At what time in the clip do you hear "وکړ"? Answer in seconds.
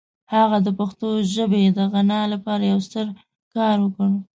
3.81-4.09